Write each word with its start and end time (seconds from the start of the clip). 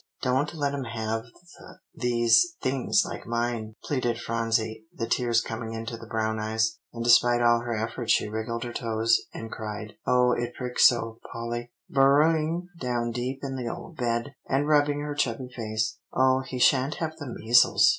"Don't 0.23 0.55
let 0.55 0.73
him 0.73 0.85
have 0.85 1.21
th 1.25 1.33
these 1.93 2.55
things 2.59 3.03
like 3.05 3.27
mine?" 3.27 3.75
pleaded 3.83 4.19
Phronsie, 4.19 4.85
the 4.91 5.05
tears 5.05 5.41
coming 5.41 5.73
into 5.73 5.95
the 5.95 6.07
brown 6.07 6.39
eyes. 6.39 6.79
And 6.91 7.03
despite 7.03 7.39
all 7.43 7.59
her 7.59 7.75
efforts, 7.77 8.11
she 8.13 8.27
wriggled 8.27 8.63
her 8.63 8.73
toes, 8.73 9.19
and 9.31 9.51
cried, 9.51 9.93
"Oh, 10.07 10.31
it 10.31 10.55
pricks 10.55 10.87
so, 10.87 11.19
Polly," 11.31 11.71
burrowing 11.87 12.69
down 12.79 13.11
deep 13.11 13.41
in 13.43 13.55
the 13.57 13.69
old 13.69 13.95
bed, 13.95 14.33
and 14.49 14.67
rubbing 14.67 15.01
her 15.01 15.13
chubby 15.13 15.49
face. 15.55 15.99
"Oh, 16.11 16.39
he 16.47 16.57
sha'n't 16.57 16.95
have 16.95 17.17
the 17.17 17.27
measles!" 17.27 17.89